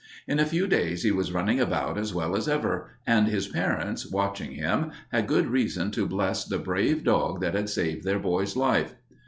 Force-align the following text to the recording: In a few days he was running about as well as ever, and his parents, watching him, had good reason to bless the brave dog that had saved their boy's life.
In 0.27 0.39
a 0.39 0.47
few 0.47 0.65
days 0.65 1.03
he 1.03 1.11
was 1.11 1.31
running 1.31 1.59
about 1.59 1.95
as 1.95 2.11
well 2.11 2.35
as 2.35 2.47
ever, 2.47 2.89
and 3.05 3.27
his 3.27 3.45
parents, 3.47 4.09
watching 4.09 4.53
him, 4.53 4.89
had 5.11 5.27
good 5.27 5.45
reason 5.45 5.91
to 5.91 6.07
bless 6.07 6.43
the 6.43 6.57
brave 6.57 7.03
dog 7.03 7.39
that 7.41 7.53
had 7.53 7.69
saved 7.69 8.03
their 8.03 8.17
boy's 8.17 8.55
life. 8.57 8.95